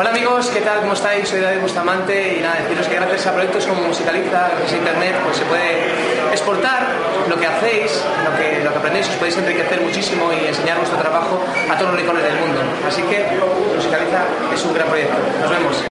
Hola 0.00 0.12
amigos, 0.12 0.48
¿qué 0.48 0.62
tal? 0.62 0.80
¿Cómo 0.80 0.94
estáis? 0.94 1.28
Soy 1.28 1.40
David 1.40 1.60
Bustamante 1.60 2.38
y 2.38 2.40
nada, 2.40 2.62
deciros 2.62 2.88
que 2.88 2.94
gracias 2.94 3.26
a 3.26 3.34
proyectos 3.34 3.66
como 3.66 3.82
Musicaliza, 3.82 4.48
gracias 4.48 4.72
a 4.72 4.76
Internet, 4.78 5.14
pues 5.22 5.36
se 5.36 5.44
puede 5.44 6.30
exportar 6.30 6.86
lo 7.28 7.38
que 7.38 7.46
hacéis, 7.46 8.02
lo 8.24 8.34
que, 8.34 8.64
lo 8.64 8.72
que 8.72 8.78
aprendéis, 8.78 9.10
os 9.10 9.16
podéis 9.16 9.36
enriquecer 9.36 9.78
muchísimo 9.82 10.32
y 10.32 10.46
enseñar 10.46 10.78
vuestro 10.78 10.98
trabajo 10.98 11.44
a 11.70 11.76
todos 11.76 11.90
los 11.90 12.00
rincones 12.00 12.22
del 12.22 12.36
mundo. 12.36 12.62
Así 12.88 13.02
que 13.02 13.26
Musicaliza 13.76 14.24
es 14.54 14.64
un 14.64 14.72
gran 14.72 14.88
proyecto. 14.88 15.16
Nos 15.42 15.50
vemos. 15.50 15.89